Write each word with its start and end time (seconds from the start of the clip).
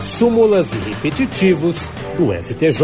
súmulas 0.00 0.74
e 0.74 0.78
repetitivos 0.78 1.90
do 2.18 2.32
STJ. 2.32 2.82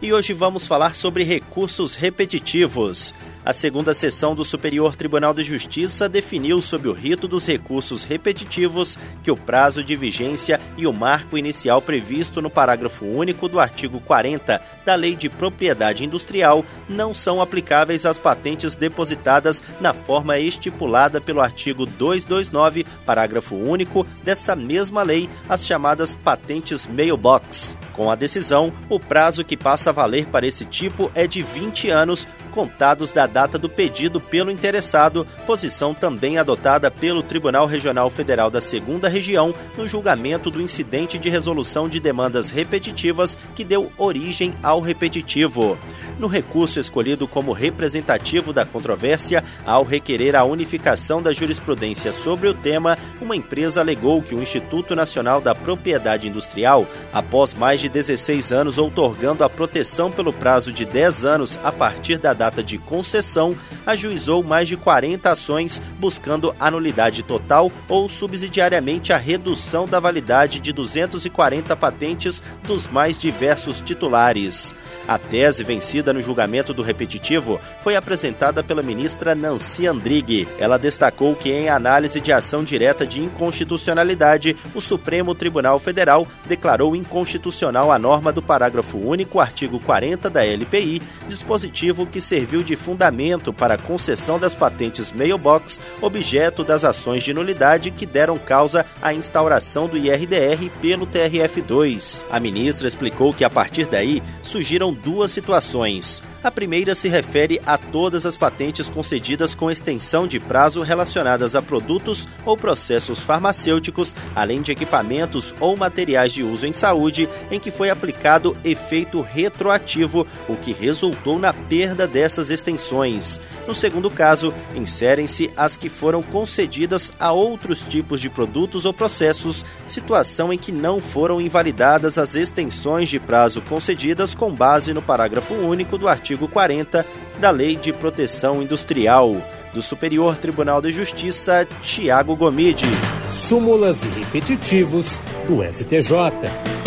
E 0.00 0.12
hoje 0.12 0.32
vamos 0.32 0.66
falar 0.66 0.94
sobre 0.94 1.24
recursos 1.24 1.94
repetitivos. 1.94 3.14
A 3.48 3.52
segunda 3.54 3.94
sessão 3.94 4.34
do 4.34 4.44
Superior 4.44 4.94
Tribunal 4.94 5.32
de 5.32 5.42
Justiça 5.42 6.06
definiu, 6.06 6.60
sob 6.60 6.86
o 6.86 6.92
rito 6.92 7.26
dos 7.26 7.46
recursos 7.46 8.04
repetitivos, 8.04 8.98
que 9.22 9.30
o 9.30 9.36
prazo 9.38 9.82
de 9.82 9.96
vigência 9.96 10.60
e 10.76 10.86
o 10.86 10.92
marco 10.92 11.38
inicial 11.38 11.80
previsto 11.80 12.42
no 12.42 12.50
parágrafo 12.50 13.06
único 13.06 13.48
do 13.48 13.58
artigo 13.58 14.00
40 14.00 14.60
da 14.84 14.94
Lei 14.94 15.16
de 15.16 15.30
Propriedade 15.30 16.04
Industrial 16.04 16.62
não 16.86 17.14
são 17.14 17.40
aplicáveis 17.40 18.04
às 18.04 18.18
patentes 18.18 18.74
depositadas 18.74 19.62
na 19.80 19.94
forma 19.94 20.38
estipulada 20.38 21.18
pelo 21.18 21.40
artigo 21.40 21.86
229, 21.86 22.84
parágrafo 23.06 23.56
único 23.56 24.06
dessa 24.22 24.54
mesma 24.54 25.02
lei, 25.02 25.26
as 25.48 25.64
chamadas 25.64 26.14
patentes 26.14 26.86
mailbox. 26.86 27.78
Com 27.94 28.12
a 28.12 28.14
decisão, 28.14 28.72
o 28.88 29.00
prazo 29.00 29.44
que 29.44 29.56
passa 29.56 29.90
a 29.90 29.92
valer 29.92 30.26
para 30.26 30.46
esse 30.46 30.64
tipo 30.64 31.10
é 31.16 31.26
de 31.26 31.42
20 31.42 31.90
anos, 31.90 32.28
contados 32.58 33.12
da 33.12 33.24
data 33.24 33.56
do 33.56 33.68
pedido 33.68 34.20
pelo 34.20 34.50
interessado, 34.50 35.24
posição 35.46 35.94
também 35.94 36.38
adotada 36.38 36.90
pelo 36.90 37.22
Tribunal 37.22 37.66
Regional 37.66 38.10
Federal 38.10 38.50
da 38.50 38.60
Segunda 38.60 39.08
Região 39.08 39.54
no 39.76 39.86
julgamento 39.86 40.50
do 40.50 40.60
incidente 40.60 41.20
de 41.20 41.28
resolução 41.28 41.88
de 41.88 42.00
demandas 42.00 42.50
repetitivas 42.50 43.38
que 43.54 43.62
deu 43.62 43.92
origem 43.96 44.52
ao 44.60 44.80
repetitivo. 44.80 45.78
No 46.18 46.28
recurso 46.28 46.78
escolhido 46.78 47.26
como 47.26 47.52
representativo 47.52 48.52
da 48.52 48.64
controvérsia, 48.64 49.42
ao 49.66 49.82
requerer 49.82 50.36
a 50.36 50.44
unificação 50.44 51.20
da 51.20 51.32
jurisprudência 51.32 52.12
sobre 52.12 52.48
o 52.48 52.54
tema, 52.54 52.96
uma 53.20 53.34
empresa 53.34 53.80
alegou 53.80 54.22
que 54.22 54.34
o 54.34 54.42
Instituto 54.42 54.94
Nacional 54.94 55.40
da 55.40 55.54
Propriedade 55.54 56.28
Industrial, 56.28 56.86
após 57.12 57.54
mais 57.54 57.80
de 57.80 57.88
de 57.88 57.94
16 57.94 58.52
anos, 58.52 58.78
outorgando 58.78 59.42
a 59.42 59.48
proteção 59.48 60.10
pelo 60.10 60.32
prazo 60.32 60.70
de 60.70 60.84
10 60.84 61.24
anos 61.24 61.58
a 61.64 61.72
partir 61.72 62.18
da 62.18 62.32
data 62.32 62.62
de 62.62 62.78
concessão, 62.78 63.56
ajuizou 63.88 64.42
mais 64.42 64.68
de 64.68 64.76
40 64.76 65.30
ações 65.30 65.80
buscando 65.98 66.54
a 66.60 66.70
nulidade 66.70 67.22
total 67.22 67.72
ou 67.88 68.08
subsidiariamente 68.08 69.12
a 69.12 69.16
redução 69.16 69.86
da 69.88 69.98
validade 69.98 70.60
de 70.60 70.72
240 70.72 71.74
patentes 71.74 72.42
dos 72.62 72.86
mais 72.86 73.20
diversos 73.20 73.80
titulares. 73.80 74.74
A 75.08 75.18
tese 75.18 75.64
vencida 75.64 76.12
no 76.12 76.22
julgamento 76.22 76.74
do 76.74 76.82
repetitivo 76.82 77.58
foi 77.82 77.96
apresentada 77.96 78.62
pela 78.62 78.82
ministra 78.82 79.34
Nancy 79.34 79.86
Andrighi. 79.86 80.46
Ela 80.58 80.78
destacou 80.78 81.34
que, 81.34 81.50
em 81.50 81.68
análise 81.68 82.20
de 82.20 82.30
ação 82.30 82.62
direta 82.62 83.06
de 83.06 83.20
inconstitucionalidade, 83.20 84.54
o 84.74 84.80
Supremo 84.80 85.34
Tribunal 85.34 85.78
Federal 85.78 86.26
declarou 86.46 86.94
inconstitucional 86.94 87.48
constitucional 87.48 87.90
a 87.90 87.98
norma 87.98 88.32
do 88.32 88.42
parágrafo 88.42 88.98
único, 88.98 89.40
artigo 89.40 89.80
40 89.80 90.28
da 90.28 90.44
LPI, 90.44 91.00
dispositivo 91.28 92.06
que 92.06 92.20
serviu 92.20 92.62
de 92.62 92.76
fundamento 92.76 93.52
para 93.52 93.77
concessão 93.78 94.38
das 94.38 94.54
patentes 94.54 95.12
mailbox, 95.12 95.80
objeto 96.00 96.64
das 96.64 96.84
ações 96.84 97.22
de 97.22 97.32
nulidade 97.32 97.90
que 97.90 98.06
deram 98.06 98.38
causa 98.38 98.84
à 99.00 99.14
instauração 99.14 99.86
do 99.86 99.96
IRDR 99.96 100.70
pelo 100.80 101.06
TRF2. 101.06 102.24
A 102.30 102.38
ministra 102.38 102.86
explicou 102.86 103.32
que 103.32 103.44
a 103.44 103.50
partir 103.50 103.86
daí 103.86 104.22
surgiram 104.42 104.92
duas 104.92 105.30
situações. 105.30 106.22
A 106.40 106.52
primeira 106.52 106.94
se 106.94 107.08
refere 107.08 107.60
a 107.66 107.76
todas 107.76 108.24
as 108.24 108.36
patentes 108.36 108.88
concedidas 108.88 109.56
com 109.56 109.68
extensão 109.68 110.24
de 110.24 110.38
prazo 110.38 110.82
relacionadas 110.82 111.56
a 111.56 111.60
produtos 111.60 112.28
ou 112.46 112.56
processos 112.56 113.18
farmacêuticos, 113.20 114.14
além 114.36 114.62
de 114.62 114.70
equipamentos 114.70 115.52
ou 115.58 115.76
materiais 115.76 116.32
de 116.32 116.44
uso 116.44 116.64
em 116.64 116.72
saúde, 116.72 117.28
em 117.50 117.58
que 117.58 117.72
foi 117.72 117.90
aplicado 117.90 118.56
efeito 118.64 119.20
retroativo, 119.20 120.24
o 120.48 120.54
que 120.54 120.72
resultou 120.72 121.40
na 121.40 121.52
perda 121.52 122.06
dessas 122.06 122.50
extensões. 122.50 123.40
No 123.66 123.74
segundo 123.74 124.08
caso, 124.08 124.54
inserem-se 124.76 125.50
as 125.56 125.76
que 125.76 125.88
foram 125.88 126.22
concedidas 126.22 127.12
a 127.18 127.32
outros 127.32 127.82
tipos 127.82 128.20
de 128.20 128.30
produtos 128.30 128.84
ou 128.84 128.94
processos, 128.94 129.64
situação 129.84 130.52
em 130.52 130.58
que 130.58 130.70
não 130.70 131.00
foram 131.00 131.40
invalidadas 131.40 132.16
as 132.16 132.36
extensões 132.36 133.08
de 133.08 133.18
prazo 133.18 133.60
concedidas 133.62 134.36
com 134.36 134.52
base 134.52 134.94
no 134.94 135.02
parágrafo 135.02 135.52
único 135.54 135.98
do 135.98 136.06
artigo 136.06 136.27
artigo 136.28 136.46
40 136.46 137.06
da 137.38 137.50
Lei 137.50 137.74
de 137.74 137.90
Proteção 137.90 138.62
Industrial. 138.62 139.34
Do 139.72 139.80
Superior 139.80 140.36
Tribunal 140.36 140.82
de 140.82 140.90
Justiça, 140.90 141.66
Tiago 141.80 142.36
Gomide. 142.36 142.86
Súmulas 143.30 144.02
e 144.02 144.08
repetitivos 144.08 145.22
do 145.46 145.62
STJ. 145.62 146.77